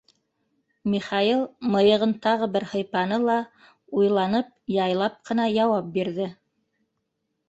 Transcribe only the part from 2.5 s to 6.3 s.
бер һыйпаны ла, уйланып, яйлап ҡына яуап бирҙе: